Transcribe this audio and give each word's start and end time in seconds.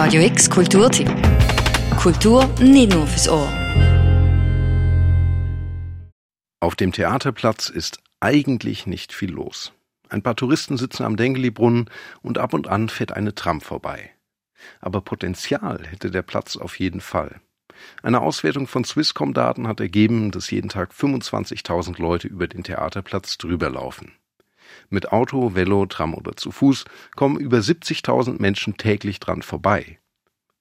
Radio 0.00 0.22
X 0.22 0.48
Kulturtipp. 0.48 1.10
Kultur 1.96 2.46
nicht 2.60 2.92
nur 2.92 3.04
fürs 3.08 3.28
Ohr. 3.28 3.52
Auf 6.60 6.76
dem 6.76 6.92
Theaterplatz 6.92 7.68
ist 7.68 7.98
eigentlich 8.20 8.86
nicht 8.86 9.12
viel 9.12 9.32
los. 9.32 9.72
Ein 10.08 10.22
paar 10.22 10.36
Touristen 10.36 10.76
sitzen 10.76 11.02
am 11.02 11.16
Dengeli-Brunnen 11.16 11.90
und 12.22 12.38
ab 12.38 12.54
und 12.54 12.68
an 12.68 12.88
fährt 12.88 13.10
eine 13.10 13.34
Tram 13.34 13.60
vorbei. 13.60 14.12
Aber 14.80 15.00
Potenzial 15.00 15.84
hätte 15.84 16.12
der 16.12 16.22
Platz 16.22 16.56
auf 16.56 16.78
jeden 16.78 17.00
Fall. 17.00 17.40
Eine 18.00 18.20
Auswertung 18.20 18.68
von 18.68 18.84
Swisscom-Daten 18.84 19.66
hat 19.66 19.80
ergeben, 19.80 20.30
dass 20.30 20.52
jeden 20.52 20.68
Tag 20.68 20.92
25.000 20.92 22.00
Leute 22.00 22.28
über 22.28 22.46
den 22.46 22.62
Theaterplatz 22.62 23.36
drüber 23.36 23.68
laufen. 23.68 24.12
Mit 24.90 25.12
Auto, 25.12 25.54
Velo, 25.54 25.86
Tram 25.86 26.14
oder 26.14 26.36
zu 26.36 26.50
Fuß 26.50 26.84
kommen 27.16 27.38
über 27.38 27.58
70.000 27.58 28.40
Menschen 28.40 28.76
täglich 28.76 29.20
dran 29.20 29.42
vorbei. 29.42 29.98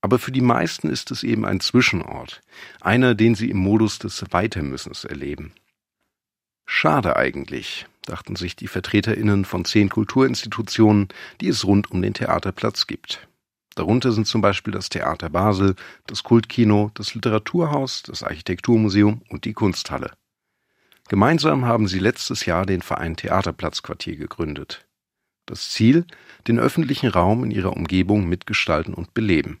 Aber 0.00 0.18
für 0.18 0.32
die 0.32 0.40
meisten 0.40 0.88
ist 0.88 1.10
es 1.10 1.22
eben 1.22 1.44
ein 1.44 1.60
Zwischenort, 1.60 2.40
einer, 2.80 3.14
den 3.14 3.34
sie 3.34 3.50
im 3.50 3.58
Modus 3.58 3.98
des 3.98 4.24
Weitermüssens 4.30 5.04
erleben. 5.04 5.52
Schade 6.66 7.16
eigentlich, 7.16 7.86
dachten 8.02 8.36
sich 8.36 8.56
die 8.56 8.68
Vertreterinnen 8.68 9.44
von 9.44 9.64
zehn 9.64 9.88
Kulturinstitutionen, 9.88 11.08
die 11.40 11.48
es 11.48 11.64
rund 11.64 11.90
um 11.90 12.02
den 12.02 12.14
Theaterplatz 12.14 12.86
gibt. 12.86 13.26
Darunter 13.76 14.12
sind 14.12 14.26
zum 14.26 14.40
Beispiel 14.40 14.72
das 14.72 14.88
Theater 14.88 15.28
Basel, 15.28 15.74
das 16.06 16.22
Kultkino, 16.22 16.90
das 16.94 17.14
Literaturhaus, 17.14 18.02
das 18.02 18.22
Architekturmuseum 18.22 19.22
und 19.28 19.44
die 19.44 19.52
Kunsthalle. 19.52 20.12
Gemeinsam 21.08 21.64
haben 21.64 21.86
sie 21.86 22.00
letztes 22.00 22.46
Jahr 22.46 22.66
den 22.66 22.82
Verein 22.82 23.16
Theaterplatzquartier 23.16 24.16
gegründet. 24.16 24.86
Das 25.46 25.70
Ziel, 25.70 26.04
den 26.48 26.58
öffentlichen 26.58 27.08
Raum 27.08 27.44
in 27.44 27.52
ihrer 27.52 27.76
Umgebung 27.76 28.28
mitgestalten 28.28 28.92
und 28.92 29.14
beleben. 29.14 29.60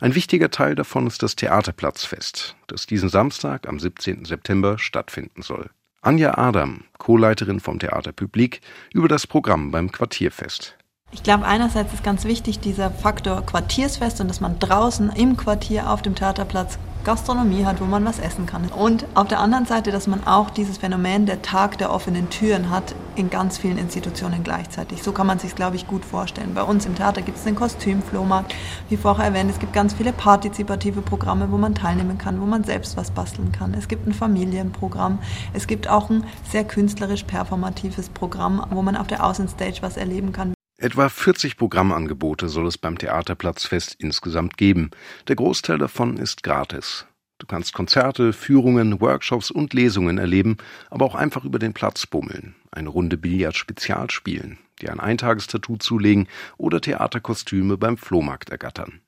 Ein 0.00 0.14
wichtiger 0.14 0.50
Teil 0.50 0.74
davon 0.74 1.06
ist 1.06 1.22
das 1.22 1.36
Theaterplatzfest, 1.36 2.56
das 2.66 2.86
diesen 2.86 3.08
Samstag 3.08 3.68
am 3.68 3.78
17. 3.78 4.24
September 4.24 4.78
stattfinden 4.78 5.42
soll. 5.42 5.70
Anja 6.02 6.38
Adam, 6.38 6.84
Co-Leiterin 6.98 7.60
vom 7.60 7.78
Theater 7.78 8.12
Publik, 8.12 8.60
über 8.92 9.06
das 9.06 9.26
Programm 9.26 9.70
beim 9.70 9.92
Quartierfest. 9.92 10.76
Ich 11.12 11.22
glaube, 11.22 11.44
einerseits 11.44 11.92
ist 11.92 12.04
ganz 12.04 12.24
wichtig 12.24 12.60
dieser 12.60 12.90
Faktor 12.90 13.44
Quartiersfest 13.44 14.20
und 14.20 14.28
dass 14.28 14.40
man 14.40 14.58
draußen 14.58 15.10
im 15.10 15.36
Quartier 15.36 15.90
auf 15.90 16.02
dem 16.02 16.14
Theaterplatz 16.14 16.78
Gastronomie 17.04 17.64
hat, 17.64 17.80
wo 17.80 17.84
man 17.84 18.04
was 18.04 18.18
essen 18.18 18.46
kann. 18.46 18.66
Und 18.66 19.06
auf 19.14 19.28
der 19.28 19.40
anderen 19.40 19.66
Seite, 19.66 19.90
dass 19.90 20.06
man 20.06 20.26
auch 20.26 20.50
dieses 20.50 20.78
Phänomen 20.78 21.26
der 21.26 21.42
Tag 21.42 21.78
der 21.78 21.92
offenen 21.92 22.30
Türen 22.30 22.70
hat 22.70 22.94
in 23.16 23.30
ganz 23.30 23.58
vielen 23.58 23.78
Institutionen 23.78 24.44
gleichzeitig. 24.44 25.02
So 25.02 25.12
kann 25.12 25.26
man 25.26 25.38
sich, 25.38 25.54
glaube 25.54 25.76
ich, 25.76 25.86
gut 25.86 26.04
vorstellen. 26.04 26.54
Bei 26.54 26.62
uns 26.62 26.86
im 26.86 26.94
Theater 26.94 27.22
gibt 27.22 27.38
es 27.38 27.44
den 27.44 27.54
Kostümflohmarkt, 27.54 28.54
wie 28.88 28.96
vorher 28.96 29.26
erwähnt. 29.26 29.50
Es 29.50 29.58
gibt 29.58 29.72
ganz 29.72 29.94
viele 29.94 30.12
partizipative 30.12 31.00
Programme, 31.00 31.50
wo 31.50 31.56
man 31.56 31.74
teilnehmen 31.74 32.18
kann, 32.18 32.40
wo 32.40 32.46
man 32.46 32.64
selbst 32.64 32.96
was 32.96 33.10
basteln 33.10 33.52
kann. 33.52 33.74
Es 33.74 33.88
gibt 33.88 34.06
ein 34.06 34.14
Familienprogramm. 34.14 35.18
Es 35.52 35.66
gibt 35.66 35.88
auch 35.88 36.10
ein 36.10 36.24
sehr 36.50 36.64
künstlerisch 36.64 37.24
performatives 37.24 38.08
Programm, 38.08 38.64
wo 38.70 38.82
man 38.82 38.96
auf 38.96 39.06
der 39.06 39.24
Außenstage 39.24 39.78
was 39.80 39.96
erleben 39.96 40.32
kann. 40.32 40.52
Etwa 40.82 41.10
40 41.10 41.58
Programmangebote 41.58 42.48
soll 42.48 42.66
es 42.66 42.78
beim 42.78 42.96
Theaterplatzfest 42.96 43.96
insgesamt 43.98 44.56
geben. 44.56 44.92
Der 45.28 45.36
Großteil 45.36 45.76
davon 45.76 46.16
ist 46.16 46.42
gratis. 46.42 47.04
Du 47.36 47.46
kannst 47.46 47.74
Konzerte, 47.74 48.32
Führungen, 48.32 48.98
Workshops 48.98 49.50
und 49.50 49.74
Lesungen 49.74 50.16
erleben, 50.16 50.56
aber 50.88 51.04
auch 51.04 51.14
einfach 51.14 51.44
über 51.44 51.58
den 51.58 51.74
Platz 51.74 52.06
bummeln, 52.06 52.54
eine 52.70 52.88
Runde 52.88 53.18
Billard 53.18 53.58
Spezial 53.58 54.10
spielen, 54.10 54.56
dir 54.80 54.90
ein 54.90 55.00
Eintagestattoo 55.00 55.76
zulegen 55.76 56.28
oder 56.56 56.80
Theaterkostüme 56.80 57.76
beim 57.76 57.98
Flohmarkt 57.98 58.48
ergattern. 58.48 59.02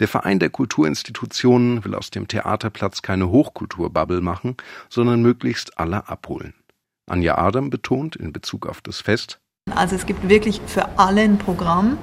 Der 0.00 0.08
Verein 0.08 0.38
der 0.38 0.50
Kulturinstitutionen 0.50 1.82
will 1.82 1.94
aus 1.94 2.10
dem 2.10 2.28
Theaterplatz 2.28 3.00
keine 3.00 3.30
Hochkulturbubble 3.30 4.20
machen, 4.20 4.58
sondern 4.90 5.22
möglichst 5.22 5.78
alle 5.78 6.10
abholen. 6.10 6.52
Anja 7.06 7.38
Adam 7.38 7.70
betont 7.70 8.16
in 8.16 8.34
Bezug 8.34 8.66
auf 8.66 8.82
das 8.82 9.00
Fest, 9.00 9.40
also 9.76 9.94
es 9.94 10.06
gibt 10.06 10.28
wirklich 10.28 10.60
für 10.66 10.98
alle 10.98 11.20
ein 11.22 11.38
Programm, 11.38 11.98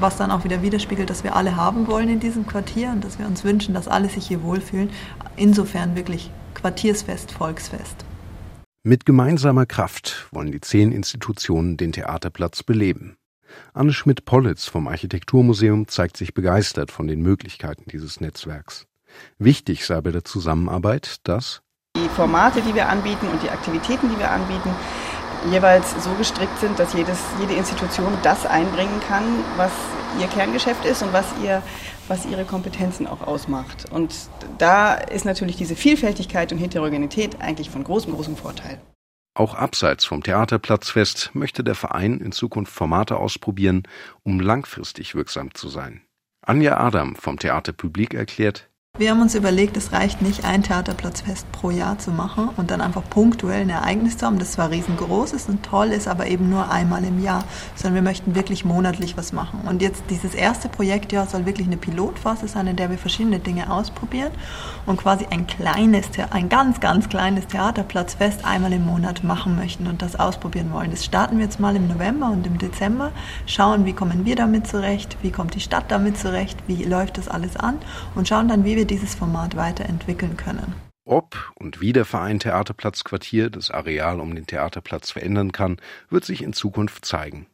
was 0.00 0.16
dann 0.16 0.30
auch 0.30 0.44
wieder 0.44 0.62
widerspiegelt, 0.62 1.08
dass 1.08 1.24
wir 1.24 1.34
alle 1.34 1.56
haben 1.56 1.86
wollen 1.86 2.08
in 2.08 2.20
diesem 2.20 2.46
Quartier 2.46 2.90
und 2.90 3.02
dass 3.02 3.18
wir 3.18 3.26
uns 3.26 3.44
wünschen, 3.44 3.74
dass 3.74 3.88
alle 3.88 4.08
sich 4.08 4.26
hier 4.26 4.42
wohlfühlen. 4.42 4.90
Insofern 5.36 5.96
wirklich 5.96 6.30
Quartiersfest, 6.54 7.32
Volksfest. 7.32 8.04
Mit 8.82 9.06
gemeinsamer 9.06 9.66
Kraft 9.66 10.28
wollen 10.30 10.52
die 10.52 10.60
zehn 10.60 10.92
Institutionen 10.92 11.76
den 11.76 11.92
Theaterplatz 11.92 12.62
beleben. 12.62 13.16
Anne 13.72 13.92
Schmidt-Pollitz 13.92 14.66
vom 14.66 14.86
Architekturmuseum 14.86 15.88
zeigt 15.88 16.16
sich 16.16 16.34
begeistert 16.34 16.90
von 16.90 17.06
den 17.06 17.22
Möglichkeiten 17.22 17.84
dieses 17.90 18.20
Netzwerks. 18.20 18.86
Wichtig 19.38 19.86
sei 19.86 20.00
bei 20.02 20.10
der 20.10 20.24
Zusammenarbeit, 20.24 21.16
dass 21.24 21.62
die 21.96 22.08
Formate, 22.10 22.60
die 22.60 22.74
wir 22.74 22.88
anbieten 22.90 23.26
und 23.26 23.42
die 23.42 23.48
Aktivitäten, 23.48 24.10
die 24.10 24.18
wir 24.18 24.30
anbieten, 24.30 24.70
jeweils 25.50 26.02
so 26.02 26.10
gestrickt 26.14 26.58
sind, 26.58 26.78
dass 26.78 26.92
jedes, 26.92 27.18
jede 27.40 27.54
Institution 27.54 28.12
das 28.22 28.46
einbringen 28.46 29.00
kann, 29.08 29.24
was 29.56 29.72
ihr 30.20 30.26
Kerngeschäft 30.28 30.84
ist 30.84 31.02
und 31.02 31.12
was, 31.12 31.26
ihr, 31.42 31.62
was 32.08 32.26
ihre 32.26 32.44
Kompetenzen 32.44 33.06
auch 33.06 33.26
ausmacht. 33.26 33.90
Und 33.90 34.14
da 34.58 34.94
ist 34.94 35.24
natürlich 35.24 35.56
diese 35.56 35.76
Vielfältigkeit 35.76 36.52
und 36.52 36.58
Heterogenität 36.58 37.40
eigentlich 37.40 37.70
von 37.70 37.84
großem, 37.84 38.12
großem 38.14 38.36
Vorteil. 38.36 38.80
Auch 39.34 39.54
abseits 39.54 40.06
vom 40.06 40.22
Theaterplatzfest 40.22 41.30
möchte 41.34 41.62
der 41.62 41.74
Verein 41.74 42.20
in 42.20 42.32
Zukunft 42.32 42.72
Formate 42.72 43.18
ausprobieren, 43.18 43.82
um 44.22 44.40
langfristig 44.40 45.14
wirksam 45.14 45.54
zu 45.54 45.68
sein. 45.68 46.00
Anja 46.40 46.78
Adam 46.78 47.16
vom 47.16 47.38
Theater 47.38 47.72
Publik 47.72 48.14
erklärt, 48.14 48.70
wir 48.98 49.10
haben 49.10 49.20
uns 49.20 49.34
überlegt, 49.34 49.76
es 49.76 49.92
reicht 49.92 50.22
nicht, 50.22 50.44
ein 50.44 50.62
Theaterplatzfest 50.62 51.50
pro 51.52 51.70
Jahr 51.70 51.98
zu 51.98 52.10
machen 52.10 52.48
und 52.56 52.70
dann 52.70 52.80
einfach 52.80 53.02
punktuell 53.08 53.62
ein 53.62 53.70
Ereignis 53.70 54.16
zu 54.16 54.26
haben, 54.26 54.38
das 54.38 54.52
zwar 54.52 54.70
riesengroß 54.70 55.32
ist 55.34 55.48
und 55.48 55.62
toll 55.62 55.88
ist, 55.88 56.08
aber 56.08 56.26
eben 56.28 56.48
nur 56.48 56.70
einmal 56.70 57.04
im 57.04 57.22
Jahr, 57.22 57.44
sondern 57.74 57.96
wir 57.96 58.02
möchten 58.02 58.34
wirklich 58.34 58.64
monatlich 58.64 59.16
was 59.16 59.32
machen. 59.32 59.60
Und 59.68 59.82
jetzt 59.82 60.04
dieses 60.08 60.34
erste 60.34 60.68
Projektjahr 60.68 61.26
soll 61.26 61.44
wirklich 61.44 61.66
eine 61.66 61.76
Pilotphase 61.76 62.48
sein, 62.48 62.66
in 62.68 62.76
der 62.76 62.90
wir 62.90 62.96
verschiedene 62.96 63.38
Dinge 63.38 63.70
ausprobieren 63.70 64.32
und 64.86 64.96
quasi 64.98 65.26
ein 65.30 65.46
kleines, 65.46 66.06
ein 66.30 66.48
ganz, 66.48 66.80
ganz 66.80 67.08
kleines 67.08 67.46
Theaterplatzfest 67.48 68.44
einmal 68.46 68.72
im 68.72 68.86
Monat 68.86 69.24
machen 69.24 69.56
möchten 69.56 69.86
und 69.88 70.00
das 70.00 70.18
ausprobieren 70.18 70.72
wollen. 70.72 70.90
Das 70.90 71.04
starten 71.04 71.36
wir 71.36 71.44
jetzt 71.44 71.60
mal 71.60 71.76
im 71.76 71.88
November 71.88 72.30
und 72.30 72.46
im 72.46 72.56
Dezember, 72.56 73.12
schauen, 73.44 73.84
wie 73.84 73.92
kommen 73.92 74.24
wir 74.24 74.36
damit 74.36 74.66
zurecht, 74.66 75.18
wie 75.20 75.30
kommt 75.30 75.54
die 75.54 75.60
Stadt 75.60 75.84
damit 75.88 76.18
zurecht, 76.18 76.58
wie 76.66 76.84
läuft 76.84 77.18
das 77.18 77.28
alles 77.28 77.56
an 77.56 77.76
und 78.14 78.26
schauen 78.26 78.48
dann, 78.48 78.64
wie 78.64 78.76
wir 78.76 78.85
dieses 78.86 79.14
Format 79.14 79.56
weiterentwickeln 79.56 80.36
können. 80.36 80.74
Ob 81.04 81.52
und 81.54 81.80
wie 81.80 81.92
der 81.92 82.04
Verein 82.04 82.40
Theaterplatz 82.40 83.04
Quartier 83.04 83.48
das 83.48 83.70
Areal 83.70 84.20
um 84.20 84.34
den 84.34 84.46
Theaterplatz 84.46 85.12
verändern 85.12 85.52
kann, 85.52 85.76
wird 86.10 86.24
sich 86.24 86.42
in 86.42 86.52
Zukunft 86.52 87.04
zeigen. 87.04 87.46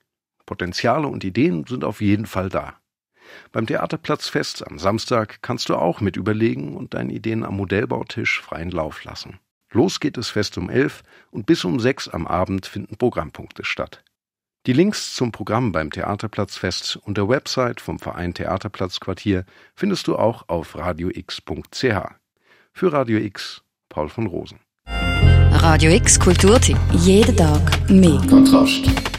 Potenziale 0.46 1.06
und 1.06 1.22
Ideen 1.22 1.66
sind 1.66 1.84
auf 1.84 2.00
jeden 2.00 2.26
Fall 2.26 2.48
da. 2.48 2.74
Beim 3.52 3.66
Theaterplatzfest 3.66 4.66
am 4.66 4.78
Samstag 4.78 5.42
kannst 5.42 5.68
du 5.68 5.76
auch 5.76 6.00
mit 6.00 6.16
überlegen 6.16 6.76
und 6.76 6.94
deinen 6.94 7.10
Ideen 7.10 7.44
am 7.44 7.56
Modellbautisch 7.56 8.40
freien 8.40 8.70
Lauf 8.70 9.04
lassen. 9.04 9.38
Los 9.70 10.00
geht 10.00 10.18
es 10.18 10.28
fest 10.28 10.58
um 10.58 10.68
elf 10.68 11.02
und 11.30 11.46
bis 11.46 11.64
um 11.64 11.80
sechs 11.80 12.08
am 12.08 12.26
Abend 12.26 12.66
finden 12.66 12.96
Programmpunkte 12.96 13.64
statt. 13.64 14.02
Die 14.66 14.72
Links 14.72 15.16
zum 15.16 15.32
Programm 15.32 15.72
beim 15.72 15.90
Theaterplatzfest 15.90 16.96
und 16.96 17.18
der 17.18 17.28
Website 17.28 17.80
vom 17.80 17.98
Verein 17.98 18.32
Theaterplatzquartier 18.32 19.44
findest 19.74 20.06
du 20.06 20.16
auch 20.16 20.48
auf 20.48 20.76
radiox.ch. 20.76 21.84
Für 22.72 22.92
Radio 22.92 23.18
X, 23.18 23.62
Paul 23.88 24.08
von 24.08 24.28
Rosen. 24.28 24.60
Radio 24.86 25.90
X 25.90 26.18
Kulturtipp. 26.18 26.78
Jeden 26.92 27.36
Tag 27.36 27.90
mehr. 27.90 28.20
Kontrast. 28.30 29.11